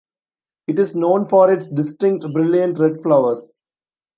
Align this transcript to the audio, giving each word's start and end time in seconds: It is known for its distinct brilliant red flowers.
It 0.65 0.79
is 0.79 0.95
known 0.95 1.27
for 1.27 1.51
its 1.51 1.69
distinct 1.69 2.25
brilliant 2.33 2.79
red 2.79 2.99
flowers. 2.99 3.53